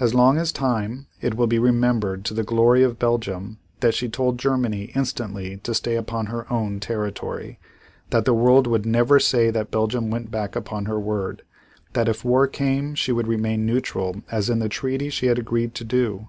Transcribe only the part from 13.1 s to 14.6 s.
would remain neutral as in